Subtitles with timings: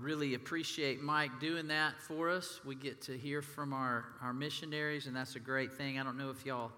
[0.00, 2.60] really appreciate Mike doing that for us.
[2.64, 5.98] We get to hear from our, our missionaries, and that's a great thing.
[5.98, 6.72] I don't know if y'all,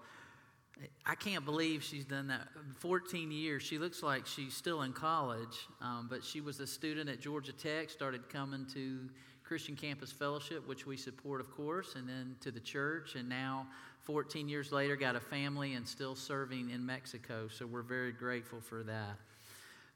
[1.05, 2.47] I can't believe she's done that.
[2.79, 3.63] 14 years.
[3.63, 7.53] She looks like she's still in college, um, but she was a student at Georgia
[7.53, 9.09] Tech, started coming to
[9.43, 13.67] Christian Campus Fellowship, which we support, of course, and then to the church, and now
[14.01, 17.47] 14 years later, got a family and still serving in Mexico.
[17.47, 19.17] So we're very grateful for that.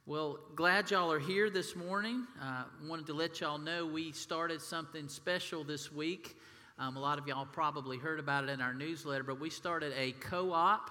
[0.10, 2.26] Well, glad y'all are here this morning.
[2.41, 6.36] Uh, wanted to let y'all know we started something special this week.
[6.80, 9.94] Um, a lot of y'all probably heard about it in our newsletter, but we started
[9.95, 10.90] a co op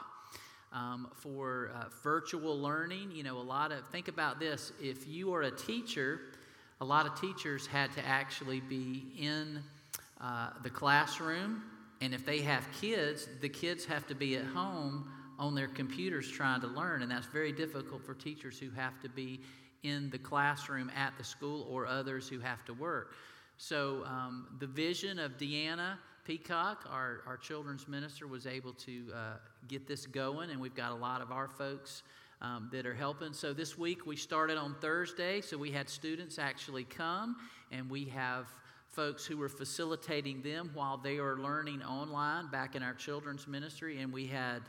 [0.73, 3.11] um, for uh, virtual learning.
[3.13, 6.21] You know, a lot of, think about this if you are a teacher,
[6.81, 9.61] a lot of teachers had to actually be in
[10.21, 11.65] uh, the classroom,
[12.01, 16.29] and if they have kids, the kids have to be at home on their computers
[16.31, 19.41] trying to learn, and that's very difficult for teachers who have to be
[19.85, 23.15] in the classroom at the school or others who have to work.
[23.57, 29.19] So, um, the vision of Deanna Peacock, our, our children's minister, was able to uh,
[29.67, 32.03] get this going, and we've got a lot of our folks
[32.41, 33.33] um, that are helping.
[33.33, 37.37] So, this week we started on Thursday, so we had students actually come,
[37.73, 38.47] and we have
[38.89, 44.01] folks who were facilitating them while they are learning online back in our children's ministry,
[44.01, 44.63] and we had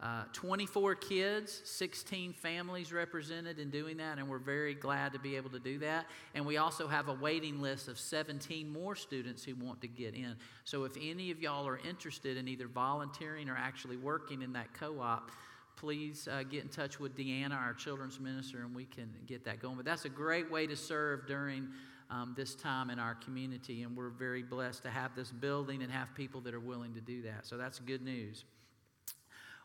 [0.00, 5.36] uh, 24 kids, 16 families represented in doing that, and we're very glad to be
[5.36, 6.06] able to do that.
[6.34, 10.14] And we also have a waiting list of 17 more students who want to get
[10.14, 10.36] in.
[10.64, 14.74] So if any of y'all are interested in either volunteering or actually working in that
[14.74, 15.30] co op,
[15.76, 19.60] please uh, get in touch with Deanna, our children's minister, and we can get that
[19.60, 19.76] going.
[19.76, 21.68] But that's a great way to serve during
[22.10, 25.90] um, this time in our community, and we're very blessed to have this building and
[25.90, 27.46] have people that are willing to do that.
[27.46, 28.44] So that's good news.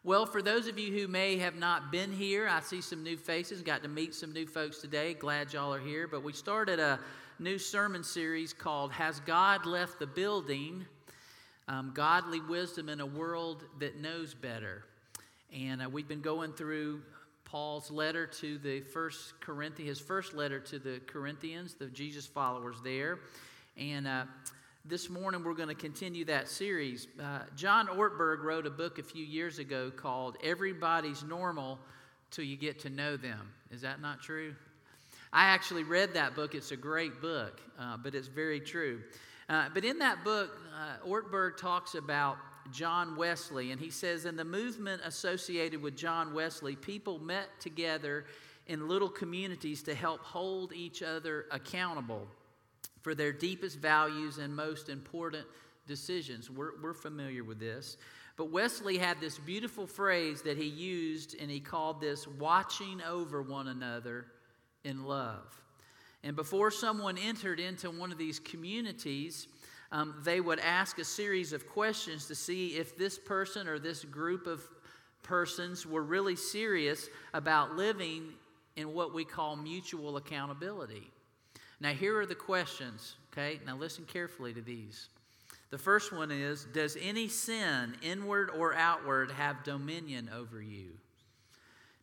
[0.06, 3.18] Well, for those of you who may have not been here, I see some new
[3.18, 5.14] faces, got to meet some new folks today.
[5.14, 6.08] Glad y'all are here.
[6.08, 7.02] But we started a
[7.38, 10.86] new sermon series called Has God Left the Building?
[11.68, 14.86] Um, Godly Wisdom in a World That Knows Better.
[15.54, 17.02] And uh, we've been going through
[17.44, 22.78] Paul's letter to the first Corinthians, his first letter to the Corinthians, the Jesus followers
[22.86, 23.20] there.
[23.76, 24.24] And uh,
[24.86, 27.08] this morning we're going to continue that series.
[27.22, 31.78] Uh, John Ortberg wrote a book a few years ago called Everybody's Normal
[32.32, 33.52] Till You Get to Know Them.
[33.72, 34.56] Is that not true?
[35.34, 36.56] I actually read that book.
[36.56, 39.02] It's a great book, uh, but it's very true.
[39.50, 42.38] Uh, but in that book, uh, Ortberg talks about
[42.72, 48.26] John Wesley, and he says in the movement associated with John Wesley, people met together
[48.68, 52.28] in little communities to help hold each other accountable
[53.02, 55.46] for their deepest values and most important
[55.88, 56.50] decisions.
[56.50, 57.98] We're, we're familiar with this.
[58.38, 63.42] But Wesley had this beautiful phrase that he used, and he called this watching over
[63.42, 64.28] one another
[64.86, 65.62] in love.
[66.24, 69.48] And before someone entered into one of these communities,
[69.92, 74.06] um, they would ask a series of questions to see if this person or this
[74.06, 74.62] group of
[75.24, 78.34] persons were really serious about living
[78.76, 81.12] in what we call mutual accountability.
[81.82, 83.60] Now, here are the questions, okay?
[83.66, 85.10] Now, listen carefully to these.
[85.70, 90.92] The first one is Does any sin, inward or outward, have dominion over you?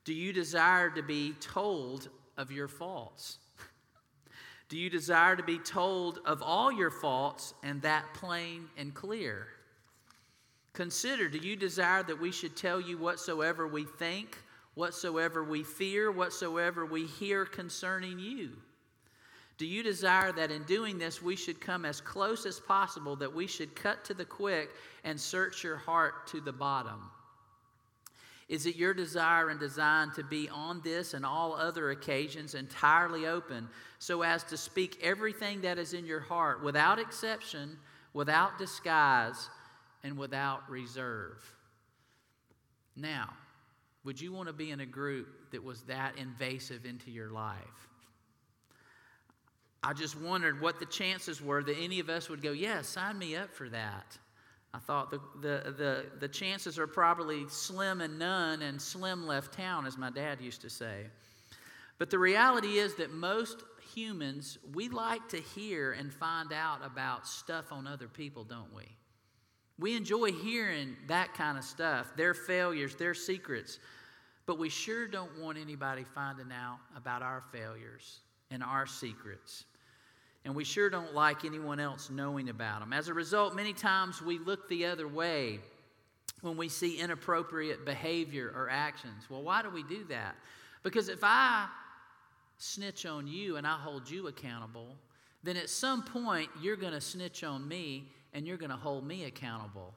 [0.04, 3.38] Do you desire to be told of your faults?
[4.68, 9.48] Do you desire to be told of all your faults and that plain and clear?
[10.72, 14.36] Consider do you desire that we should tell you whatsoever we think,
[14.74, 18.50] whatsoever we fear, whatsoever we hear concerning you?
[19.58, 23.34] Do you desire that in doing this we should come as close as possible, that
[23.34, 24.70] we should cut to the quick
[25.04, 27.10] and search your heart to the bottom?
[28.48, 33.26] Is it your desire and design to be on this and all other occasions entirely
[33.26, 33.68] open
[33.98, 37.76] so as to speak everything that is in your heart without exception,
[38.12, 39.48] without disguise,
[40.04, 41.42] and without reserve?
[42.94, 43.32] Now,
[44.04, 47.88] would you want to be in a group that was that invasive into your life?
[49.86, 53.16] I just wondered what the chances were that any of us would go, Yeah, sign
[53.20, 54.18] me up for that.
[54.74, 59.54] I thought the, the, the, the chances are probably slim and none, and slim left
[59.54, 61.06] town, as my dad used to say.
[61.98, 63.62] But the reality is that most
[63.94, 68.88] humans, we like to hear and find out about stuff on other people, don't we?
[69.78, 73.78] We enjoy hearing that kind of stuff, their failures, their secrets.
[74.46, 78.18] But we sure don't want anybody finding out about our failures
[78.50, 79.64] and our secrets
[80.46, 82.92] and we sure don't like anyone else knowing about them.
[82.92, 85.58] As a result, many times we look the other way
[86.40, 89.24] when we see inappropriate behavior or actions.
[89.28, 90.36] Well, why do we do that?
[90.84, 91.66] Because if I
[92.58, 94.94] snitch on you and I hold you accountable,
[95.42, 99.04] then at some point you're going to snitch on me and you're going to hold
[99.04, 99.92] me accountable.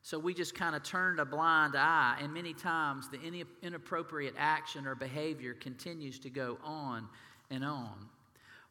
[0.00, 4.86] So we just kind of turned a blind eye, and many times the inappropriate action
[4.86, 7.06] or behavior continues to go on
[7.50, 8.08] and on.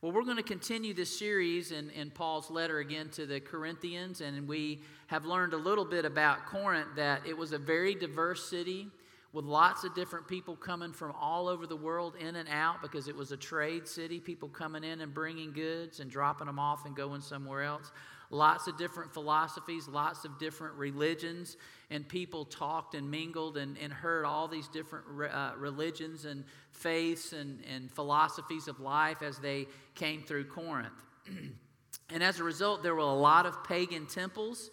[0.02, 4.22] Well, we're going to continue this series in, in Paul's letter again to the Corinthians,
[4.22, 8.50] and we have learned a little bit about Corinth that it was a very diverse
[8.50, 8.88] city
[9.34, 13.10] with lots of different people coming from all over the world in and out because
[13.10, 16.86] it was a trade city, people coming in and bringing goods and dropping them off
[16.86, 17.92] and going somewhere else.
[18.32, 21.58] Lots of different philosophies, lots of different religions,
[21.90, 27.34] and people talked and mingled and, and heard all these different uh, religions and faiths
[27.34, 29.66] and, and philosophies of life as they
[29.96, 30.94] came through Corinth.
[32.10, 34.70] and as a result, there were a lot of pagan temples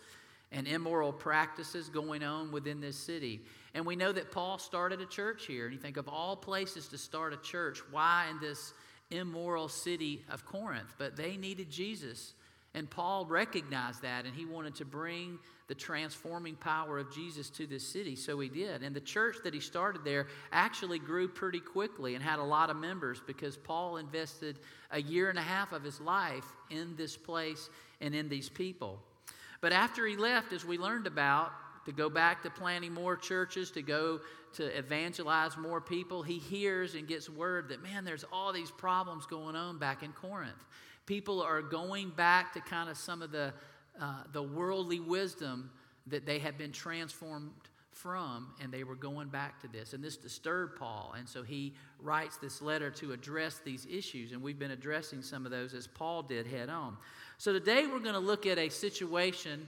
[0.53, 3.41] and immoral practices going on within this city.
[3.75, 5.65] And we know that Paul started a church here.
[5.65, 8.75] And you think of all places to start a church, why in this
[9.11, 10.95] immoral city of Corinth?
[10.99, 12.35] But they needed Jesus.
[12.77, 17.67] And Paul recognized that, and he wanted to bring the transforming power of Jesus to
[17.67, 18.15] this city.
[18.15, 18.83] So he did.
[18.83, 22.69] And the church that he started there actually grew pretty quickly and had a lot
[22.69, 24.59] of members because Paul invested
[24.91, 27.71] a year and a half of his life in this place
[28.03, 29.01] and in these people.
[29.63, 31.53] But after he left, as we learned about,
[31.87, 34.21] to go back to planting more churches, to go
[34.55, 39.25] to evangelize more people, he hears and gets word that, man, there's all these problems
[39.25, 40.63] going on back in Corinth.
[41.07, 43.53] People are going back to kind of some of the,
[44.01, 45.71] uh, the worldly wisdom
[46.09, 47.51] that they had been transformed
[47.97, 49.93] from, and they were going back to this.
[49.95, 51.15] And this disturbed Paul.
[51.17, 54.33] And so he writes this letter to address these issues.
[54.33, 56.97] And we've been addressing some of those as Paul did head on.
[57.39, 59.67] So today we're going to look at a situation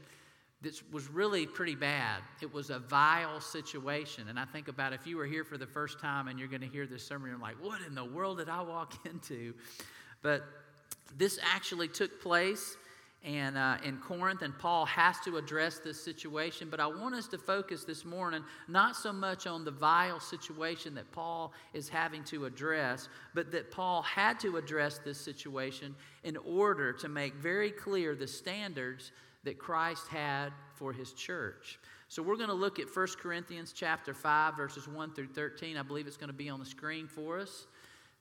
[0.61, 2.20] that was really pretty bad.
[2.43, 4.29] It was a vile situation.
[4.29, 6.62] And I think about if you were here for the first time and you're going
[6.62, 9.55] to hear this sermon, you're like, what in the world did I walk into?
[10.20, 10.44] But
[11.16, 12.76] this actually took place
[13.25, 16.69] and uh, in Corinth, and Paul has to address this situation.
[16.70, 20.94] But I want us to focus this morning not so much on the vile situation
[20.94, 26.37] that Paul is having to address, but that Paul had to address this situation in
[26.37, 29.10] order to make very clear the standards
[29.43, 31.81] that Christ had for his church.
[32.08, 35.76] So we're going to look at 1 Corinthians chapter 5 verses 1 through 13.
[35.76, 37.66] I believe it's going to be on the screen for us.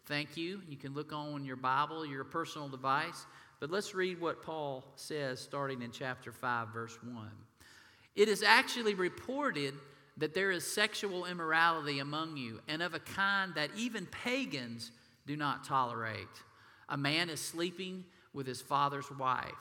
[0.07, 0.61] Thank you.
[0.69, 3.25] You can look on your Bible, your personal device.
[3.59, 7.29] But let's read what Paul says starting in chapter 5 verse 1.
[8.15, 9.73] It is actually reported
[10.15, 14.91] that there is sexual immorality among you, and of a kind that even pagans
[15.27, 16.25] do not tolerate.
[16.89, 19.51] A man is sleeping with his father's wife.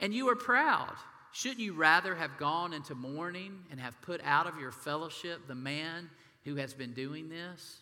[0.00, 0.94] And you are proud.
[1.32, 5.54] Shouldn't you rather have gone into mourning and have put out of your fellowship the
[5.54, 6.08] man
[6.44, 7.80] who has been doing this?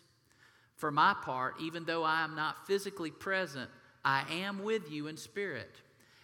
[0.75, 3.69] For my part, even though I am not physically present,
[4.03, 5.73] I am with you in spirit.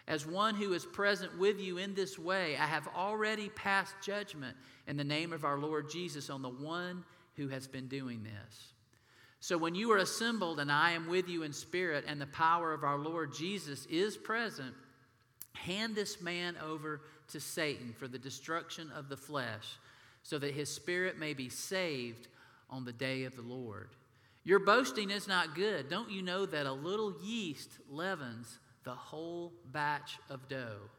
[0.08, 4.58] As one who is present with you in this way, I have already passed judgment
[4.88, 7.06] in the name of our Lord Jesus on the one
[7.38, 8.74] who has been doing this.
[9.40, 12.74] So when you are assembled and I am with you in spirit, and the power
[12.74, 14.76] of our Lord Jesus is present,
[15.54, 19.78] Hand this man over to Satan for the destruction of the flesh,
[20.24, 22.28] so that his spirit may be saved
[22.70, 23.90] on the day of the Lord.
[24.44, 25.90] Your boasting is not good.
[25.90, 30.90] Don't you know that a little yeast leavens the whole batch of dough?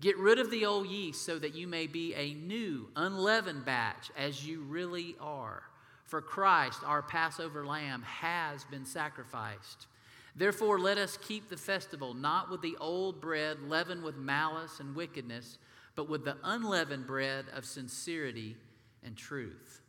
[0.00, 4.10] Get rid of the old yeast so that you may be a new, unleavened batch
[4.16, 5.62] as you really are.
[6.06, 9.86] For Christ, our Passover lamb, has been sacrificed.
[10.34, 14.96] Therefore, let us keep the festival not with the old bread leavened with malice and
[14.96, 15.58] wickedness,
[15.96, 18.56] but with the unleavened bread of sincerity
[19.04, 19.79] and truth.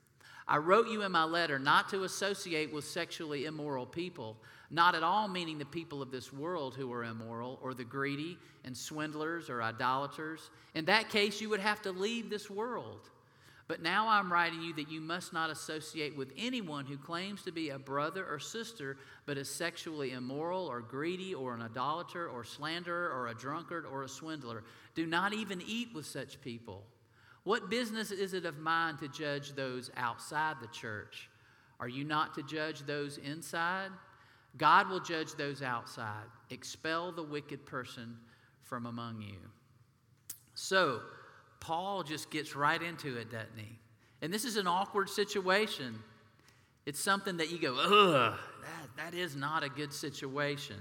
[0.51, 4.35] I wrote you in my letter not to associate with sexually immoral people,
[4.69, 8.37] not at all meaning the people of this world who are immoral, or the greedy
[8.65, 10.49] and swindlers or idolaters.
[10.75, 13.09] In that case, you would have to leave this world.
[13.69, 17.53] But now I'm writing you that you must not associate with anyone who claims to
[17.53, 22.43] be a brother or sister, but is sexually immoral or greedy or an idolater or
[22.43, 24.65] slanderer or a drunkard or a swindler.
[24.95, 26.83] Do not even eat with such people.
[27.43, 31.29] What business is it of mine to judge those outside the church?
[31.79, 33.89] Are you not to judge those inside?
[34.57, 36.25] God will judge those outside.
[36.49, 38.17] Expel the wicked person
[38.61, 39.37] from among you.
[40.53, 41.01] So,
[41.59, 43.79] Paul just gets right into it, doesn't he?
[44.21, 45.97] And this is an awkward situation.
[46.85, 50.77] It's something that you go, ugh, that, that is not a good situation.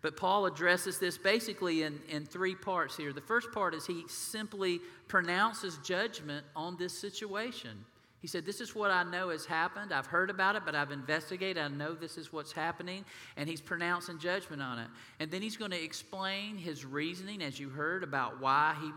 [0.00, 3.12] But Paul addresses this basically in, in three parts here.
[3.12, 7.84] The first part is he simply pronounces judgment on this situation.
[8.20, 9.92] He said, This is what I know has happened.
[9.92, 11.62] I've heard about it, but I've investigated.
[11.62, 13.04] I know this is what's happening.
[13.36, 14.88] And he's pronouncing judgment on it.
[15.18, 18.90] And then he's going to explain his reasoning, as you heard, about why he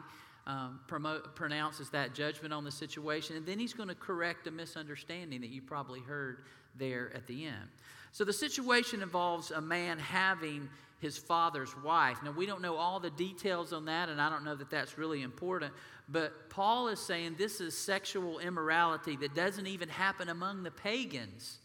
[0.48, 3.36] um, promote, pronounces that judgment on the situation.
[3.36, 6.44] And then he's going to correct a misunderstanding that you probably heard
[6.76, 7.70] there at the end.
[8.12, 10.68] So the situation involves a man having
[11.02, 12.18] his father's wife.
[12.24, 14.98] Now, we don't know all the details on that, and I don't know that that's
[14.98, 15.74] really important,
[16.08, 21.58] but Paul is saying this is sexual immorality that doesn't even happen among the pagans.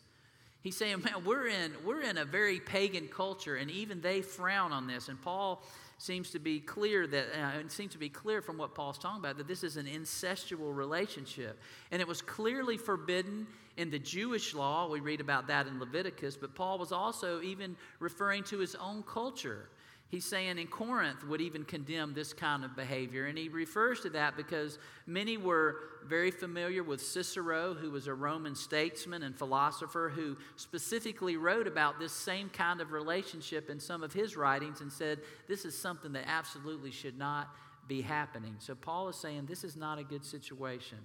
[0.63, 4.73] He's saying, man, we're in, we're in a very pagan culture, and even they frown
[4.73, 5.09] on this.
[5.09, 5.63] And Paul
[5.99, 9.21] seems to be clear that uh, it seems to be clear from what Paul's talking
[9.21, 11.59] about that this is an incestual relationship,
[11.91, 14.89] and it was clearly forbidden in the Jewish law.
[14.89, 19.03] We read about that in Leviticus, but Paul was also even referring to his own
[19.03, 19.69] culture.
[20.09, 23.27] He's saying in Corinth would even condemn this kind of behavior.
[23.27, 28.15] And he refers to that because many were very familiar with Cicero, who was a
[28.15, 34.05] Roman statesman and philosopher who specifically wrote about this same kind of relationship in some
[34.05, 37.49] of his writings and said this is something that absolutely should not
[37.89, 38.55] be happening.
[38.61, 40.99] So Paul is saying this is not a good situation.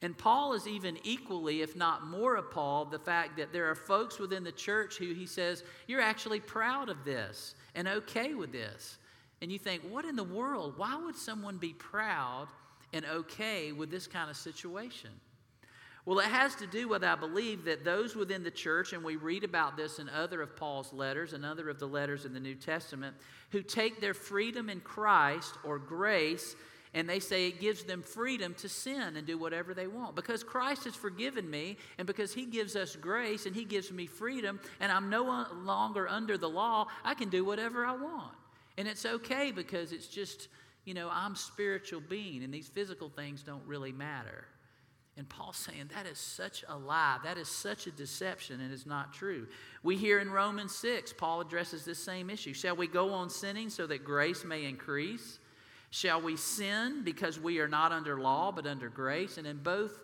[0.00, 4.20] And Paul is even equally, if not more, appalled the fact that there are folks
[4.20, 8.98] within the church who he says, You're actually proud of this and okay with this.
[9.40, 10.74] And you think, What in the world?
[10.76, 12.48] Why would someone be proud
[12.92, 15.10] and okay with this kind of situation?
[16.04, 19.16] Well, it has to do with, I believe, that those within the church, and we
[19.16, 22.40] read about this in other of Paul's letters and other of the letters in the
[22.40, 23.14] New Testament,
[23.50, 26.56] who take their freedom in Christ or grace
[26.98, 30.16] and they say it gives them freedom to sin and do whatever they want.
[30.16, 34.06] Because Christ has forgiven me, and because He gives us grace and He gives me
[34.06, 38.32] freedom, and I'm no longer under the law, I can do whatever I want.
[38.76, 40.48] And it's okay because it's just,
[40.84, 44.46] you know, I'm spiritual being, and these physical things don't really matter.
[45.16, 47.18] And Paul's saying that is such a lie.
[47.22, 49.46] That is such a deception, and it's not true.
[49.84, 52.54] We hear in Romans 6, Paul addresses this same issue.
[52.54, 55.38] Shall we go on sinning so that grace may increase?
[55.90, 59.38] Shall we sin because we are not under law but under grace?
[59.38, 60.02] And in both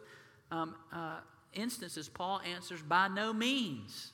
[0.50, 1.19] um, uh,
[1.53, 4.12] instances, Paul answers, by no means.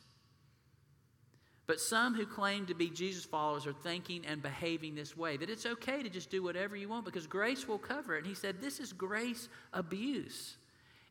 [1.67, 5.49] But some who claim to be Jesus followers are thinking and behaving this way that
[5.49, 8.19] it's okay to just do whatever you want because grace will cover it.
[8.19, 10.57] And he said, This is grace abuse.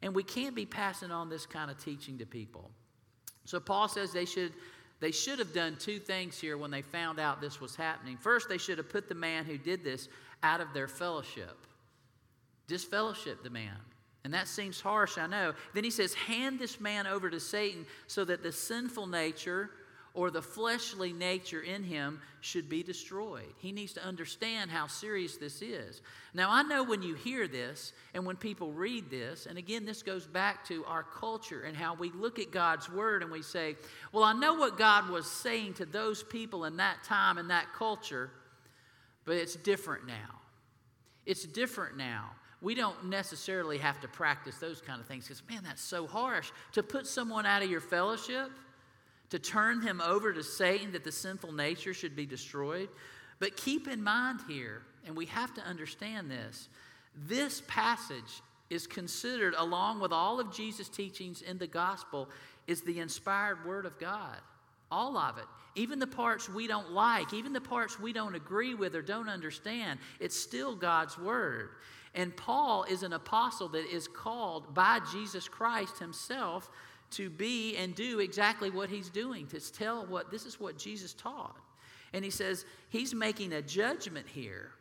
[0.02, 2.70] And we can't be passing on this kind of teaching to people.
[3.46, 4.52] So Paul says they should
[5.00, 8.18] they should have done two things here when they found out this was happening.
[8.18, 10.10] First, they should have put the man who did this
[10.44, 11.58] out of their fellowship.
[12.68, 13.78] Disfellowship the man.
[14.24, 15.54] And that seems harsh, I know.
[15.74, 19.72] Then he says, Hand this man over to Satan so that the sinful nature
[20.14, 23.54] or the fleshly nature in him should be destroyed.
[23.60, 26.02] He needs to understand how serious this is.
[26.34, 30.04] Now, I know when you hear this and when people read this, and again, this
[30.04, 33.76] goes back to our culture and how we look at God's word and we say,
[34.12, 37.74] Well, I know what God was saying to those people in that time and that
[37.74, 38.32] culture,
[39.30, 40.42] but it's different now.
[41.28, 42.32] It's different now.
[42.64, 46.50] We don't necessarily have to practice those kind of things because, man, that's so harsh.
[46.72, 48.50] To put someone out of your fellowship,
[49.30, 52.90] to turn him over to Satan that the sinful nature should be destroyed.
[53.38, 56.68] But keep in mind here, and we have to understand this,
[57.28, 62.30] this passage is considered, along with all of Jesus' teachings in the gospel,
[62.66, 64.38] is the inspired word of God.
[64.92, 65.46] All of it.
[65.76, 69.30] Even the parts we don't like, even the parts we don't agree with or don't
[69.30, 71.70] understand, it's still God's word.
[72.16, 76.70] And Paul is an apostle that is called by Jesus Christ himself
[77.12, 81.14] to be and do exactly what he's doing, to tell what this is what Jesus
[81.14, 81.58] taught.
[82.14, 84.72] And he says he's making a judgment here.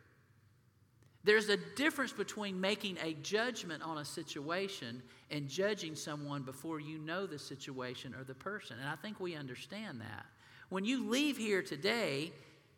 [1.29, 6.97] There's a difference between making a judgment on a situation and judging someone before you
[6.97, 8.77] know the situation or the person.
[8.79, 10.25] And I think we understand that.
[10.69, 12.31] When you leave here today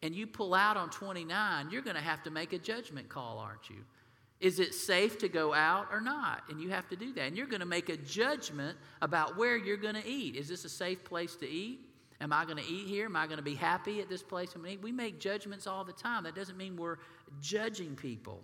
[0.03, 3.38] and you pull out on 29, you're going to have to make a judgment call,
[3.38, 3.86] aren't you?
[4.41, 6.43] Is it safe to go out or not?
[6.50, 7.22] And you have to do that.
[7.22, 10.36] And you're going to make a judgment about where you're going to eat.
[10.36, 11.79] Is this a safe place to eat?
[12.21, 13.05] Am I going to eat here?
[13.05, 14.53] Am I going to be happy at this place?
[14.55, 16.23] I mean, we make judgments all the time.
[16.23, 16.99] That doesn't mean we're
[17.41, 18.43] judging people.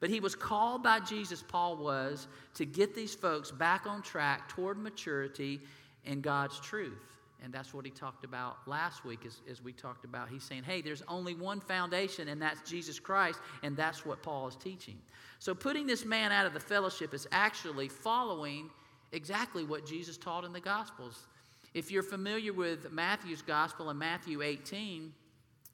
[0.00, 4.48] But he was called by Jesus, Paul was, to get these folks back on track
[4.48, 5.60] toward maturity
[6.04, 7.14] and God's truth.
[7.42, 10.28] And that's what he talked about last week as, as we talked about.
[10.28, 14.48] He's saying, hey, there's only one foundation, and that's Jesus Christ, and that's what Paul
[14.48, 14.98] is teaching.
[15.38, 18.70] So putting this man out of the fellowship is actually following
[19.12, 21.26] exactly what Jesus taught in the Gospels.
[21.74, 25.12] If you're familiar with Matthew's Gospel in Matthew 18,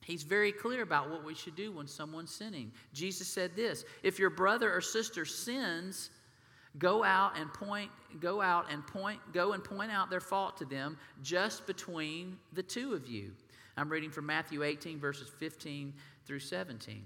[0.03, 2.73] He's very clear about what we should do when someone's sinning.
[2.93, 6.11] Jesus said this If your brother or sister sins,
[6.79, 7.91] Go out and point,
[8.21, 12.63] go out and point, go and point out their fault to them just between the
[12.63, 13.33] two of you.
[13.77, 15.93] I'm reading from Matthew 18, verses 15
[16.27, 17.03] through 17.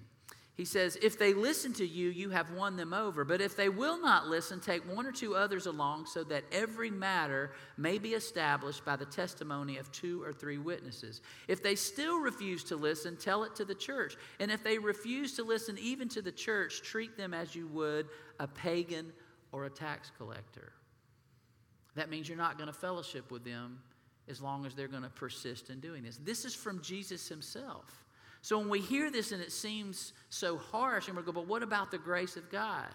[0.56, 3.25] He says, If they listen to you, you have won them over.
[3.25, 6.90] But if they will not listen, take one or two others along so that every
[6.90, 11.23] matter may be established by the testimony of two or three witnesses.
[11.49, 14.16] If they still refuse to listen, tell it to the church.
[14.38, 18.06] And if they refuse to listen even to the church, treat them as you would
[18.38, 19.12] a pagan
[19.50, 20.73] or a tax collector.
[21.96, 23.80] That means you're not going to fellowship with them
[24.28, 26.18] as long as they're going to persist in doing this.
[26.23, 28.04] This is from Jesus himself.
[28.44, 31.62] So when we hear this and it seems so harsh, and we go, but what
[31.62, 32.90] about the grace of God?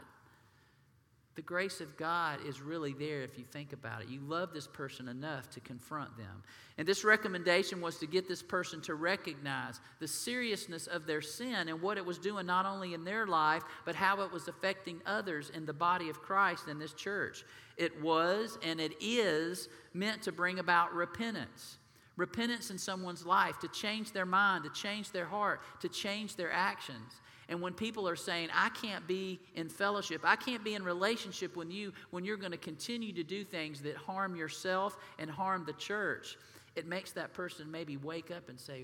[1.34, 4.10] The grace of God is really there if you think about it.
[4.10, 6.44] You love this person enough to confront them.
[6.78, 11.68] And this recommendation was to get this person to recognize the seriousness of their sin
[11.68, 15.02] and what it was doing not only in their life, but how it was affecting
[15.08, 17.44] others in the body of Christ in this church.
[17.76, 21.79] It was and it is meant to bring about repentance
[22.20, 26.52] repentance in someone's life, to change their mind, to change their heart, to change their
[26.52, 27.22] actions.
[27.48, 31.56] And when people are saying, I can't be in fellowship, I can't be in relationship
[31.56, 35.64] with you when you're going to continue to do things that harm yourself and harm
[35.66, 36.38] the church,
[36.76, 38.84] it makes that person maybe wake up and say,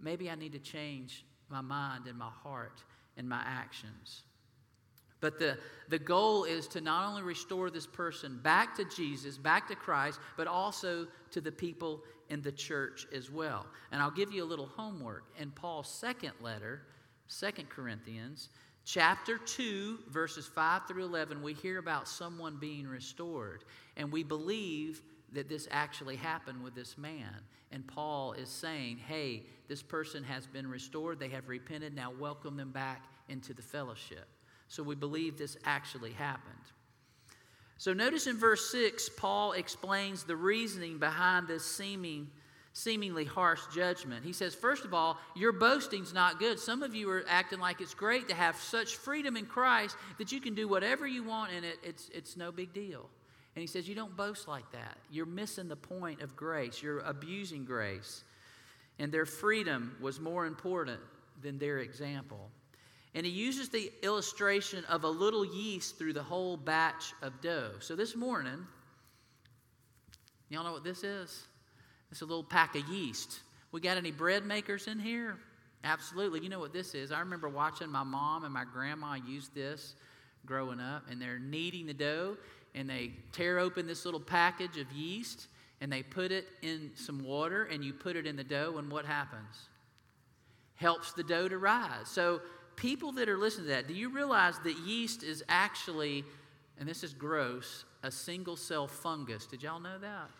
[0.00, 2.82] maybe I need to change my mind and my heart
[3.16, 4.24] and my actions.
[5.24, 5.56] But the,
[5.88, 10.20] the goal is to not only restore this person back to Jesus, back to Christ,
[10.36, 13.64] but also to the people in the church as well.
[13.90, 15.24] And I'll give you a little homework.
[15.38, 16.82] In Paul's second letter,
[17.26, 18.50] Second Corinthians,
[18.84, 23.64] chapter 2, verses 5 through 11, we hear about someone being restored.
[23.96, 25.00] And we believe
[25.32, 27.34] that this actually happened with this man.
[27.72, 32.58] And Paul is saying, hey, this person has been restored, they have repented, now welcome
[32.58, 34.28] them back into the fellowship.
[34.68, 36.54] So we believe this actually happened.
[37.76, 42.28] So notice in verse 6, Paul explains the reasoning behind this seeming,
[42.72, 44.24] seemingly harsh judgment.
[44.24, 46.58] He says, first of all, your boasting's not good.
[46.58, 50.32] Some of you are acting like it's great to have such freedom in Christ that
[50.32, 53.08] you can do whatever you want and it, it's, it's no big deal.
[53.56, 54.96] And he says, You don't boast like that.
[55.10, 56.82] You're missing the point of grace.
[56.82, 58.24] You're abusing grace.
[58.98, 61.00] And their freedom was more important
[61.42, 62.50] than their example.
[63.14, 67.72] And he uses the illustration of a little yeast through the whole batch of dough.
[67.78, 68.66] So this morning,
[70.48, 71.46] y'all know what this is?
[72.10, 73.40] It's a little pack of yeast.
[73.70, 75.38] We got any bread makers in here?
[75.84, 76.40] Absolutely.
[76.40, 77.12] You know what this is?
[77.12, 79.94] I remember watching my mom and my grandma use this
[80.46, 82.36] growing up, and they're kneading the dough,
[82.74, 85.46] and they tear open this little package of yeast,
[85.80, 88.90] and they put it in some water, and you put it in the dough, and
[88.90, 89.68] what happens?
[90.74, 92.08] Helps the dough to rise.
[92.08, 92.40] So
[92.76, 96.24] people that are listening to that, do you realize that yeast is actually,
[96.78, 99.46] and this is gross, a single cell fungus?
[99.46, 100.30] Did y'all know that?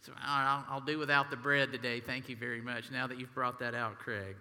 [0.00, 2.00] So I'll, I'll do without the bread today.
[2.00, 2.90] Thank you very much.
[2.90, 4.36] Now that you've brought that out, Craig.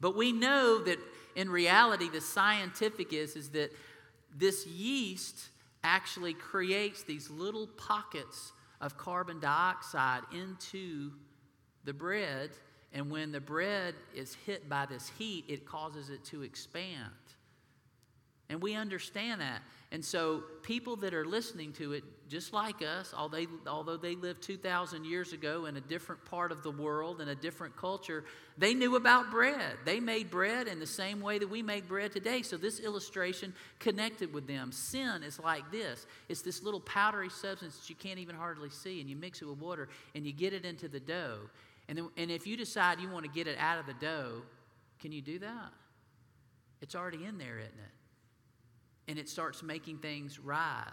[0.00, 0.98] But we know that
[1.36, 3.72] in reality, the scientific is, is that
[4.36, 5.48] this yeast
[5.84, 11.12] actually creates these little pockets of carbon dioxide into
[11.84, 12.50] the bread
[12.94, 17.10] and when the bread is hit by this heat, it causes it to expand.
[18.48, 19.62] And we understand that.
[19.90, 25.04] And so, people that are listening to it, just like us, although they lived 2,000
[25.04, 28.24] years ago in a different part of the world, in a different culture,
[28.58, 29.76] they knew about bread.
[29.84, 32.42] They made bread in the same way that we make bread today.
[32.42, 34.72] So, this illustration connected with them.
[34.72, 39.00] Sin is like this it's this little powdery substance that you can't even hardly see,
[39.00, 41.38] and you mix it with water, and you get it into the dough.
[41.88, 44.42] And, then, and if you decide you want to get it out of the dough,
[45.00, 45.72] can you do that?
[46.80, 49.10] It's already in there, isn't it?
[49.10, 50.92] And it starts making things rise.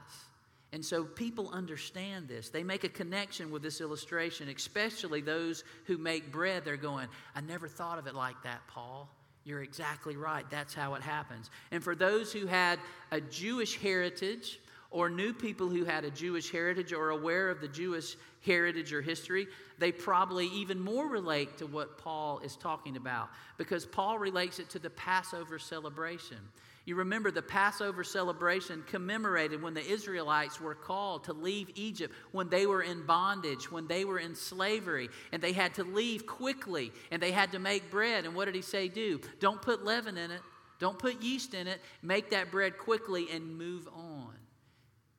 [0.74, 2.50] And so people understand this.
[2.50, 6.64] They make a connection with this illustration, especially those who make bread.
[6.64, 9.10] They're going, I never thought of it like that, Paul.
[9.44, 10.46] You're exactly right.
[10.50, 11.50] That's how it happens.
[11.72, 12.80] And for those who had
[13.12, 14.60] a Jewish heritage,
[14.92, 19.02] or knew people who had a Jewish heritage or aware of the Jewish heritage or
[19.02, 19.48] history,
[19.80, 24.70] they probably even more relate to what Paul is talking about because Paul relates it
[24.72, 26.38] to the Passover celebration.
[26.84, 32.50] You remember the Passover celebration commemorated when the Israelites were called to leave Egypt, when
[32.50, 36.92] they were in bondage, when they were in slavery, and they had to leave quickly
[37.12, 38.26] and they had to make bread.
[38.26, 39.22] And what did he say do?
[39.40, 40.42] Don't put leaven in it,
[40.80, 44.34] don't put yeast in it, make that bread quickly and move on.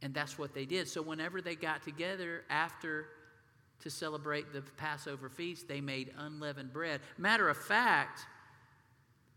[0.02, 0.88] And that's what they did.
[0.88, 3.06] So whenever they got together after
[3.80, 7.00] to celebrate the Passover feast, they made unleavened bread.
[7.18, 8.26] Matter of fact,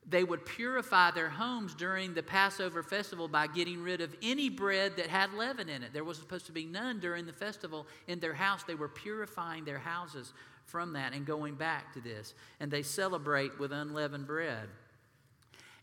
[0.07, 4.97] they would purify their homes during the Passover festival by getting rid of any bread
[4.97, 5.93] that had leaven in it.
[5.93, 8.63] There was supposed to be none during the festival in their house.
[8.63, 10.31] They were purifying their houses
[10.65, 12.35] from that and going back to this.
[12.59, 14.67] And they celebrate with unleavened bread.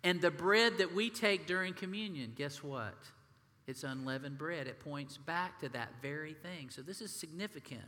[0.05, 2.95] And the bread that we take during communion, guess what?
[3.67, 4.67] It's unleavened bread.
[4.67, 6.71] It points back to that very thing.
[6.71, 7.83] So this is significant.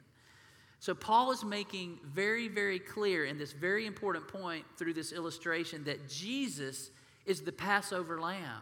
[0.81, 5.85] So, Paul is making very, very clear in this very important point through this illustration
[5.85, 6.91] that Jesus
[7.25, 8.61] is the Passover lamb.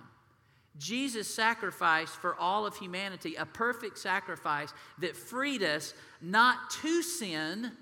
[0.79, 7.72] Jesus sacrificed for all of humanity a perfect sacrifice that freed us not to sin,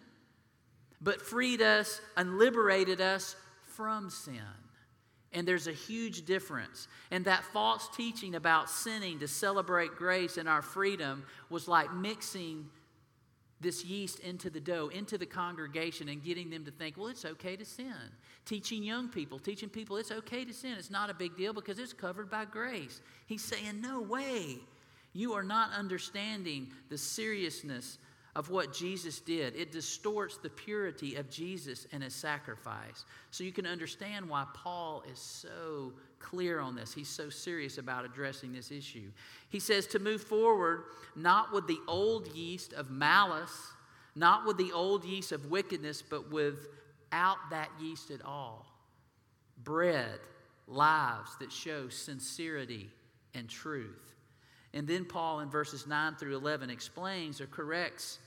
[1.01, 4.41] but freed us and liberated us from sin.
[5.33, 6.89] And there's a huge difference.
[7.11, 12.69] And that false teaching about sinning to celebrate grace and our freedom was like mixing
[13.61, 17.25] this yeast into the dough, into the congregation, and getting them to think, well, it's
[17.25, 17.95] okay to sin.
[18.47, 20.75] Teaching young people, teaching people it's okay to sin.
[20.79, 23.01] It's not a big deal because it's covered by grace.
[23.27, 24.59] He's saying, no way.
[25.13, 27.99] You are not understanding the seriousness
[28.37, 29.57] of what Jesus did.
[29.57, 33.05] It distorts the purity of Jesus and his sacrifice.
[33.31, 36.95] So you can understand why Paul is so clear on this.
[36.95, 39.11] He's so serious about addressing this issue.
[39.49, 40.85] He says to move forward,
[41.17, 43.73] not with the old yeast of malice,
[44.15, 48.67] not with the old yeast of wickedness, but without that yeast at all.
[49.65, 50.21] Bread,
[50.69, 52.89] lives that show sincerity
[53.35, 54.10] and truth.
[54.73, 58.19] And then Paul, in verses 9 through 11, explains or corrects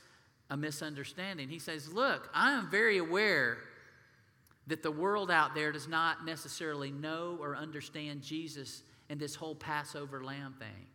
[0.50, 1.50] a misunderstanding.
[1.50, 3.58] He says, Look, I am very aware
[4.68, 9.56] that the world out there does not necessarily know or understand Jesus and this whole
[9.56, 10.88] Passover lamb thing.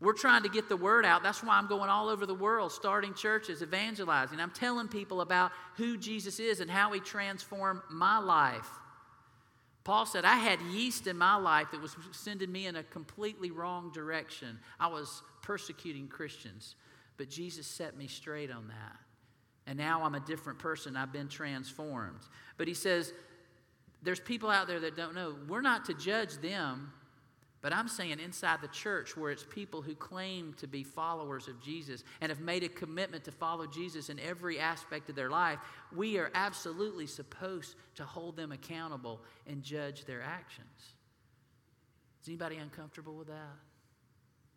[0.00, 1.22] We're trying to get the word out.
[1.22, 4.40] That's why I'm going all over the world, starting churches, evangelizing.
[4.40, 8.68] I'm telling people about who Jesus is and how he transformed my life.
[9.84, 13.50] Paul said, I had yeast in my life that was sending me in a completely
[13.50, 14.58] wrong direction.
[14.78, 16.76] I was persecuting Christians,
[17.16, 18.96] but Jesus set me straight on that.
[19.66, 20.96] And now I'm a different person.
[20.96, 22.20] I've been transformed.
[22.56, 23.12] But he says,
[24.02, 25.34] there's people out there that don't know.
[25.48, 26.92] We're not to judge them
[27.62, 31.60] but I'm saying inside the church, where it's people who claim to be followers of
[31.60, 35.58] Jesus and have made a commitment to follow Jesus in every aspect of their life,
[35.94, 40.94] we are absolutely supposed to hold them accountable and judge their actions.
[42.22, 43.56] Is anybody uncomfortable with that?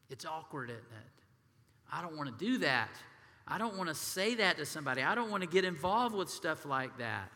[0.10, 1.24] It's awkward, isn't it?
[1.92, 2.89] I don't want to do that.
[3.46, 5.02] I don't want to say that to somebody.
[5.02, 7.30] I don't want to get involved with stuff like that.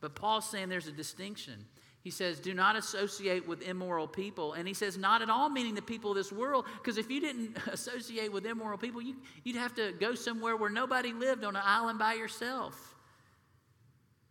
[0.00, 1.64] But Paul's saying there's a distinction.
[2.02, 4.54] He says, Do not associate with immoral people.
[4.54, 7.20] And he says, Not at all meaning the people of this world, because if you
[7.20, 11.54] didn't associate with immoral people, you, would have to go somewhere where nobody lived on
[11.54, 12.94] an island by yourself.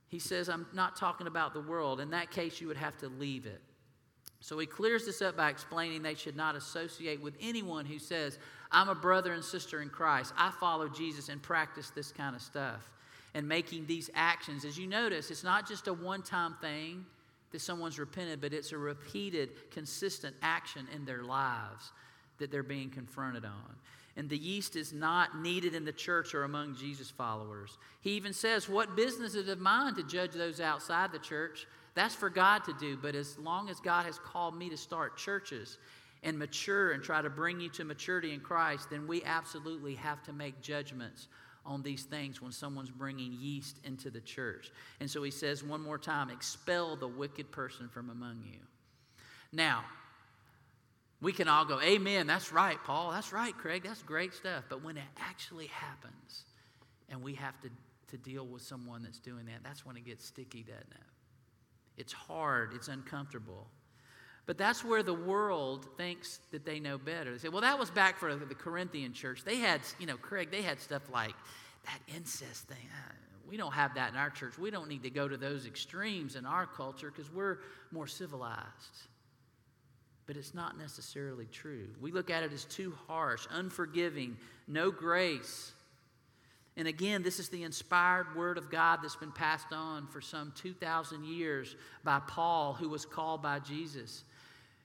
[0.09, 2.01] He says, I'm not talking about the world.
[2.01, 3.61] In that case, you would have to leave it.
[4.41, 8.37] So he clears this up by explaining they should not associate with anyone who says,
[8.71, 10.33] I'm a brother and sister in Christ.
[10.35, 12.89] I follow Jesus and practice this kind of stuff.
[13.33, 17.05] And making these actions, as you notice, it's not just a one time thing
[17.51, 21.91] that someone's repented, but it's a repeated, consistent action in their lives
[22.37, 23.75] that they're being confronted on.
[24.17, 27.77] And the yeast is not needed in the church or among Jesus followers.
[28.01, 31.65] He even says, What business is it of mine to judge those outside the church?
[31.93, 32.97] That's for God to do.
[32.97, 35.77] But as long as God has called me to start churches
[36.23, 40.21] and mature and try to bring you to maturity in Christ, then we absolutely have
[40.23, 41.27] to make judgments
[41.65, 44.71] on these things when someone's bringing yeast into the church.
[44.99, 48.59] And so he says one more time expel the wicked person from among you.
[49.51, 49.83] Now,
[51.21, 54.63] we can all go, Amen, that's right, Paul, that's right, Craig, that's great stuff.
[54.69, 56.45] But when it actually happens
[57.09, 57.69] and we have to,
[58.09, 61.97] to deal with someone that's doing that, that's when it gets sticky, doesn't it?
[61.97, 63.67] It's hard, it's uncomfortable.
[64.45, 67.31] But that's where the world thinks that they know better.
[67.31, 69.43] They say, well, that was back for the Corinthian church.
[69.43, 71.35] They had, you know, Craig, they had stuff like
[71.85, 72.77] that incest thing.
[72.91, 73.13] Uh,
[73.47, 74.57] we don't have that in our church.
[74.57, 77.59] We don't need to go to those extremes in our culture because we're
[77.91, 78.65] more civilized.
[80.25, 81.87] But it's not necessarily true.
[81.99, 85.73] We look at it as too harsh, unforgiving, no grace.
[86.77, 90.53] And again, this is the inspired word of God that's been passed on for some
[90.55, 94.23] 2,000 years by Paul, who was called by Jesus.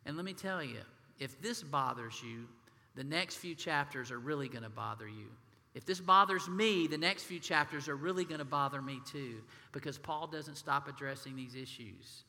[0.07, 0.79] And let me tell you,
[1.19, 2.47] if this bothers you,
[2.95, 5.27] the next few chapters are really going to bother you.
[5.75, 9.43] If this bothers me, the next few chapters are really going to bother me too,
[9.73, 12.23] because Paul doesn't stop addressing these issues.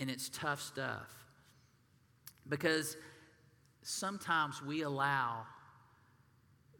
[0.00, 1.12] And it's tough stuff.
[2.48, 2.96] Because
[3.82, 5.46] sometimes we allow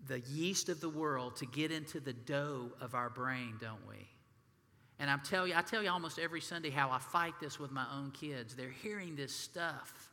[0.08, 4.08] the yeast of the world to get into the dough of our brain, don't we?
[4.98, 7.70] And I'm tell you, I tell you almost every Sunday how I fight this with
[7.70, 8.54] my own kids.
[8.54, 10.10] They're hearing this stuff.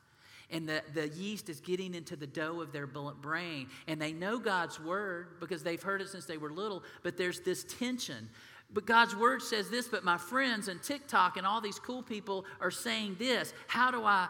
[0.50, 3.70] And the, the yeast is getting into the dough of their brain.
[3.88, 7.40] And they know God's word because they've heard it since they were little, but there's
[7.40, 8.30] this tension.
[8.74, 12.46] But God's word says this, but my friends and TikTok and all these cool people
[12.60, 13.54] are saying this.
[13.68, 14.28] How do I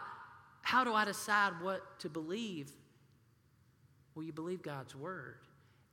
[0.62, 2.72] how do I decide what to believe?
[4.14, 5.36] Well, you believe God's word.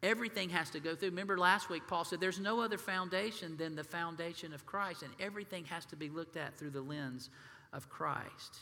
[0.04, 1.10] Everything has to go through.
[1.10, 5.12] Remember last week, Paul said there's no other foundation than the foundation of Christ, and
[5.20, 7.30] everything has to be looked at through the lens
[7.72, 8.58] of Christ.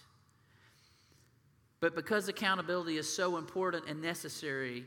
[1.79, 4.83] But because accountability is so important and necessary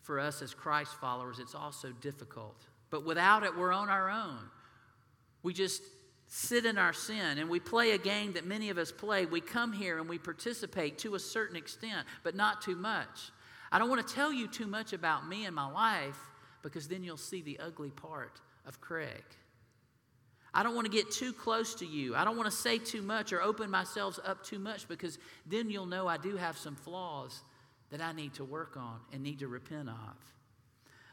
[0.00, 2.56] for us as Christ followers, it's also difficult.
[2.90, 4.38] But without it, we're on our own.
[5.42, 5.82] We just
[6.26, 9.26] sit in our sin and we play a game that many of us play.
[9.26, 13.30] We come here and we participate to a certain extent, but not too much.
[13.74, 16.16] I don't want to tell you too much about me and my life
[16.62, 19.24] because then you'll see the ugly part of Craig.
[20.54, 22.14] I don't want to get too close to you.
[22.14, 25.70] I don't want to say too much or open myself up too much because then
[25.70, 27.42] you'll know I do have some flaws
[27.90, 30.16] that I need to work on and need to repent of.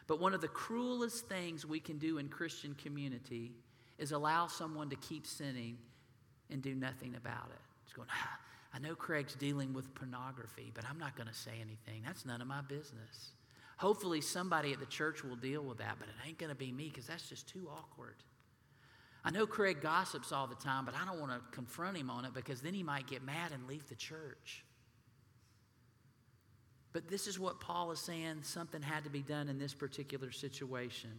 [0.05, 3.53] But one of the cruelest things we can do in Christian community
[3.97, 5.79] is allow someone to keep sinning
[6.51, 7.61] and do nothing about it.
[7.85, 8.37] It's going, ah,
[8.73, 12.03] I know Craig's dealing with pornography, but I'm not going to say anything.
[12.05, 13.31] That's none of my business.
[13.77, 16.71] Hopefully, somebody at the church will deal with that, but it ain't going to be
[16.71, 18.15] me because that's just too awkward.
[19.23, 22.25] I know Craig gossips all the time, but I don't want to confront him on
[22.25, 24.63] it because then he might get mad and leave the church.
[26.93, 30.31] But this is what Paul is saying something had to be done in this particular
[30.31, 31.11] situation.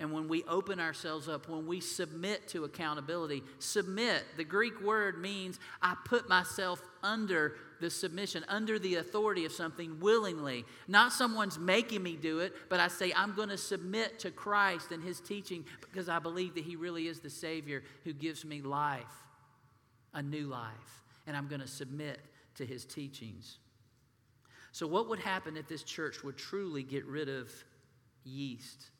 [0.00, 5.20] And when we open ourselves up, when we submit to accountability, submit, the Greek word
[5.20, 10.64] means I put myself under the submission, under the authority of something willingly.
[10.88, 14.90] Not someone's making me do it, but I say I'm going to submit to Christ
[14.90, 18.62] and his teaching because I believe that he really is the Savior who gives me
[18.62, 19.04] life,
[20.14, 21.02] a new life.
[21.26, 22.20] And I'm going to submit
[22.54, 23.58] to his teachings.
[24.72, 27.52] So, what would happen if this church would truly get rid of
[28.24, 28.90] yeast?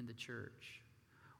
[0.00, 0.80] In the church?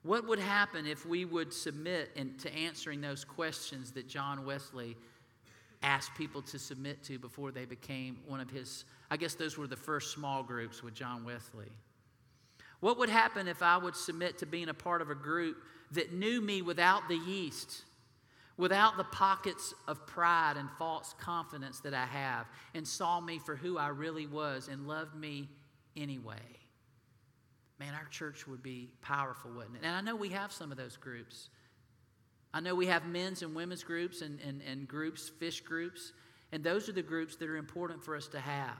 [0.03, 4.97] What would happen if we would submit in, to answering those questions that John Wesley
[5.83, 9.67] asked people to submit to before they became one of his, I guess those were
[9.67, 11.73] the first small groups with John Wesley.
[12.81, 15.57] What would happen if I would submit to being a part of a group
[15.93, 17.83] that knew me without the yeast,
[18.57, 23.57] without the pockets of pride and false confidence that I have, and saw me for
[23.57, 25.49] who I really was and loved me
[25.97, 26.60] anyway?
[27.81, 29.83] Man, our church would be powerful, wouldn't it?
[29.83, 31.49] And I know we have some of those groups.
[32.53, 36.13] I know we have men's and women's groups and, and, and groups, fish groups,
[36.53, 38.77] and those are the groups that are important for us to have.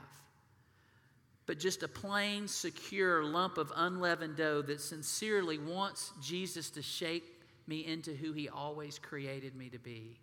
[1.47, 7.43] But just a plain, secure lump of unleavened dough that sincerely wants Jesus to shape
[7.65, 10.19] me into who he always created me to be.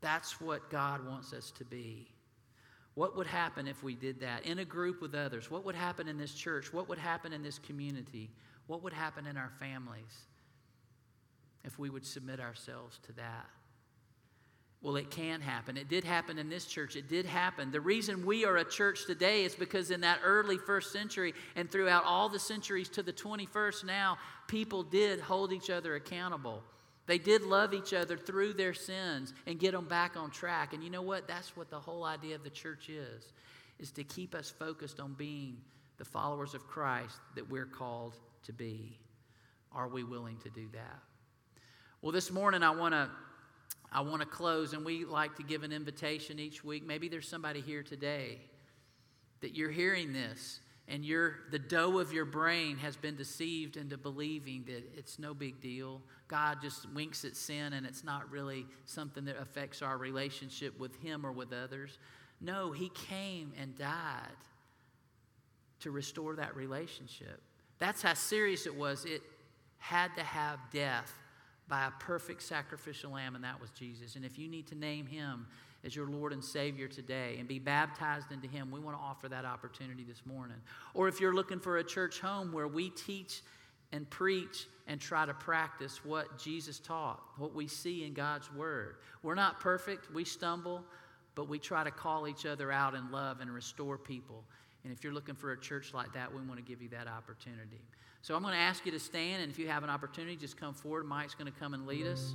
[0.00, 2.08] That's what God wants us to be.
[2.98, 5.48] What would happen if we did that in a group with others?
[5.48, 6.72] What would happen in this church?
[6.72, 8.28] What would happen in this community?
[8.66, 10.26] What would happen in our families
[11.62, 13.46] if we would submit ourselves to that?
[14.82, 15.76] Well, it can happen.
[15.76, 16.96] It did happen in this church.
[16.96, 17.70] It did happen.
[17.70, 21.70] The reason we are a church today is because in that early first century and
[21.70, 26.64] throughout all the centuries to the 21st now, people did hold each other accountable.
[27.08, 30.74] They did love each other through their sins and get them back on track.
[30.74, 31.26] And you know what?
[31.26, 33.32] That's what the whole idea of the church is,
[33.78, 35.56] is to keep us focused on being
[35.96, 38.98] the followers of Christ that we're called to be.
[39.72, 40.98] Are we willing to do that?
[42.02, 43.08] Well, this morning I want to
[43.90, 46.86] I want to close and we like to give an invitation each week.
[46.86, 48.38] Maybe there's somebody here today
[49.40, 53.98] that you're hearing this and your the dough of your brain has been deceived into
[53.98, 56.00] believing that it's no big deal.
[56.28, 60.96] God just winks at sin and it's not really something that affects our relationship with
[60.96, 61.98] him or with others.
[62.40, 64.36] No, he came and died
[65.80, 67.40] to restore that relationship.
[67.78, 69.04] That's how serious it was.
[69.04, 69.22] It
[69.78, 71.12] had to have death
[71.68, 74.16] by a perfect sacrificial lamb, and that was Jesus.
[74.16, 75.46] And if you need to name him
[75.84, 79.28] as your Lord and Savior today and be baptized into Him, we want to offer
[79.28, 80.56] that opportunity this morning.
[80.94, 83.42] Or if you're looking for a church home where we teach
[83.92, 88.96] and preach and try to practice what Jesus taught, what we see in God's Word.
[89.22, 90.84] We're not perfect, we stumble,
[91.34, 94.44] but we try to call each other out in love and restore people.
[94.84, 97.06] And if you're looking for a church like that, we want to give you that
[97.08, 97.80] opportunity.
[98.22, 100.56] So I'm going to ask you to stand, and if you have an opportunity, just
[100.56, 101.06] come forward.
[101.06, 102.34] Mike's going to come and lead us.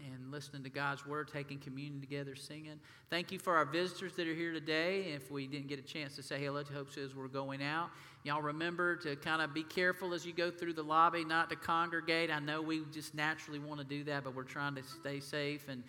[0.41, 2.79] listening to God's Word, taking communion together, singing.
[3.11, 5.01] Thank you for our visitors that are here today.
[5.13, 7.91] If we didn't get a chance to say hello to Hope as we're going out,
[8.23, 11.55] y'all remember to kind of be careful as you go through the lobby, not to
[11.55, 12.31] congregate.
[12.31, 15.69] I know we just naturally want to do that, but we're trying to stay safe
[15.69, 15.83] and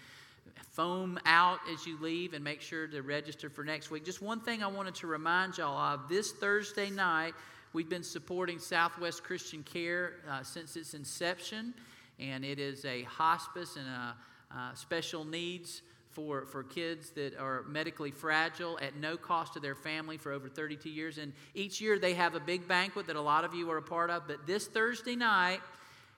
[0.72, 4.04] foam out as you leave and make sure to register for next week.
[4.04, 7.32] Just one thing I wanted to remind y'all of this Thursday night,
[7.74, 11.72] We've been supporting Southwest Christian Care uh, since its inception,
[12.20, 14.14] and it is a hospice and a,
[14.56, 19.74] uh, special needs for, for kids that are medically fragile at no cost to their
[19.74, 21.18] family for over 32 years.
[21.18, 23.82] And each year they have a big banquet that a lot of you are a
[23.82, 24.26] part of.
[24.26, 25.60] But this Thursday night,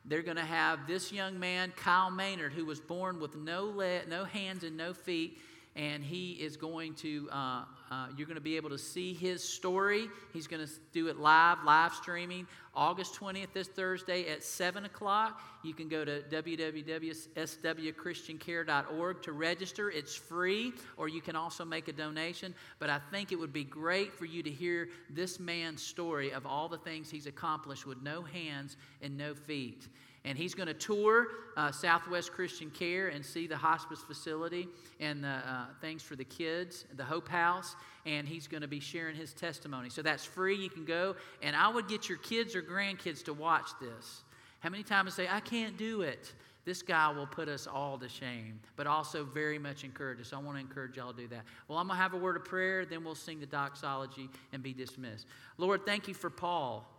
[0.04, 4.04] they're going to have this young man, Kyle Maynard, who was born with no, le-
[4.06, 5.38] no hands and no feet
[5.76, 9.42] and he is going to uh, uh, you're going to be able to see his
[9.42, 10.08] story.
[10.32, 12.46] He's going to do it live live streaming.
[12.76, 15.40] August 20th this thursday at 7 o'clock.
[15.62, 19.90] You can go to www.swchristiancare.org to register.
[19.90, 22.54] It's free or you can also make a donation.
[22.78, 26.46] But i think it would be great for you to hear this man's story of
[26.46, 29.88] all the things he's accomplished with no hands and no feet
[30.24, 34.68] and he's going to tour uh, Southwest Christian Care and see the hospice facility
[35.00, 38.80] and the uh, things for the kids, the Hope House, and he's going to be
[38.80, 39.90] sharing his testimony.
[39.90, 40.56] So that's free.
[40.56, 44.22] You can go, and I would get your kids or grandkids to watch this.
[44.60, 46.32] How many times say, I can't do it?
[46.64, 50.32] This guy will put us all to shame, but also very much encourage us.
[50.32, 51.44] I want to encourage y'all to do that.
[51.68, 54.62] Well, I'm going to have a word of prayer, then we'll sing the doxology and
[54.62, 55.26] be dismissed.
[55.58, 56.90] Lord, thank you for Paul.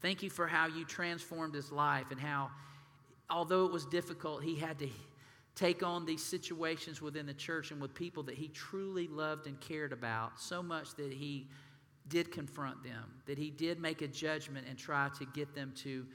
[0.00, 2.50] Thank you for how you transformed his life and how,
[3.28, 4.88] although it was difficult, he had to
[5.54, 9.60] take on these situations within the church and with people that he truly loved and
[9.60, 11.48] cared about so much that he
[12.06, 16.06] did confront them, that he did make a judgment and try to get them to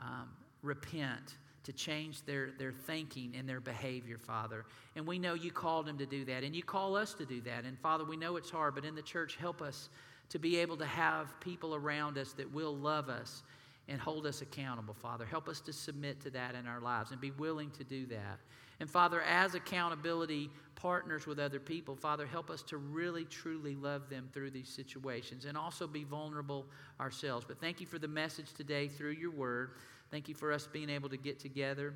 [0.00, 0.30] um,
[0.62, 4.64] repent, to change their, their thinking and their behavior, Father.
[4.96, 7.42] And we know you called him to do that, and you call us to do
[7.42, 7.64] that.
[7.64, 9.90] And Father, we know it's hard, but in the church, help us
[10.30, 13.42] to be able to have people around us that will love us
[13.88, 15.26] and hold us accountable, Father.
[15.26, 18.38] Help us to submit to that in our lives and be willing to do that.
[18.78, 24.08] And Father, as accountability partners with other people, Father, help us to really, truly love
[24.08, 26.64] them through these situations and also be vulnerable
[26.98, 27.44] ourselves.
[27.46, 29.72] But thank you for the message today through your word.
[30.10, 31.92] Thank you for us being able to get together.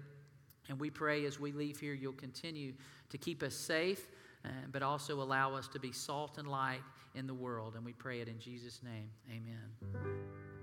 [0.69, 2.75] And we pray as we leave here, you'll continue
[3.11, 4.09] to keep us safe,
[4.45, 6.83] uh, but also allow us to be salt and light
[7.15, 7.75] in the world.
[7.77, 9.11] And we pray it in Jesus' name.
[9.31, 10.54] Amen.